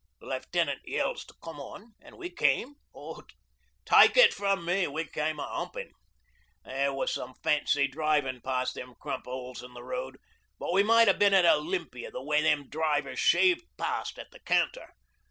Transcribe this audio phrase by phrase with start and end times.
[0.19, 3.21] The Left'nant yells to come on, an' we came, oh,
[3.85, 5.91] take it from me, we came a humpin'.
[6.65, 10.17] There was some fancy driving past them crump holes in the road,
[10.57, 14.39] but we might have been at Olympia the way them drivers shaved past at the
[14.39, 14.89] canter.